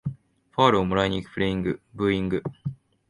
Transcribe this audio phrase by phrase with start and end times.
[0.55, 1.61] ファールをもらいにいくプレイに
[1.93, 2.41] ブーイング